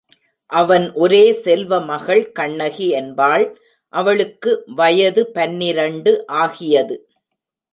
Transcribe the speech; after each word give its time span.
அவன் 0.49 0.85
ஒரே 0.93 1.33
செல்வமகள் 1.43 2.31
கண்ணகி 2.31 2.87
என்பாள் 3.01 3.45
அவளுக்கு 3.93 4.51
வயது 4.75 5.23
பன்னிரண்டு 5.31 6.13
ஆகியது. 6.41 6.97